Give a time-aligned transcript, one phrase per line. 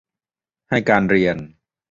[0.69, 1.37] ให้การเรียน